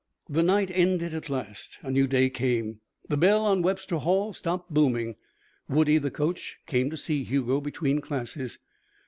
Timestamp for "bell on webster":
3.17-3.97